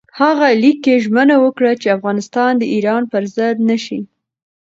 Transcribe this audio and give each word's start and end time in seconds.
هغه 0.19 0.47
لیک 0.61 0.77
کې 0.85 1.01
ژمنه 1.03 1.35
وکړه 1.43 1.71
چې 1.81 1.95
افغانستان 1.97 2.51
د 2.57 2.63
ایران 2.73 3.03
پر 3.11 3.23
ضد 3.35 3.55
نه 3.69 3.77
شي. 3.85 3.99